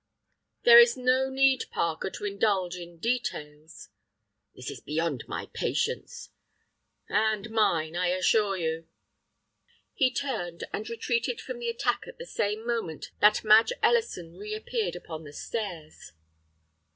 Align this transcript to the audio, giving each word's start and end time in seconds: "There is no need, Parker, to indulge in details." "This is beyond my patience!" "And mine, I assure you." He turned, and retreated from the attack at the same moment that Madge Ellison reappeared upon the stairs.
"There 0.63 0.79
is 0.79 0.97
no 0.97 1.29
need, 1.29 1.65
Parker, 1.69 2.09
to 2.09 2.25
indulge 2.25 2.75
in 2.75 2.97
details." 2.97 3.89
"This 4.55 4.71
is 4.71 4.79
beyond 4.81 5.23
my 5.27 5.45
patience!" 5.53 6.31
"And 7.07 7.51
mine, 7.51 7.95
I 7.95 8.07
assure 8.07 8.57
you." 8.57 8.87
He 9.93 10.11
turned, 10.11 10.63
and 10.73 10.89
retreated 10.89 11.39
from 11.39 11.59
the 11.59 11.69
attack 11.69 12.05
at 12.07 12.17
the 12.17 12.25
same 12.25 12.65
moment 12.65 13.11
that 13.19 13.43
Madge 13.43 13.73
Ellison 13.83 14.37
reappeared 14.37 14.95
upon 14.95 15.23
the 15.23 15.33
stairs. 15.33 16.13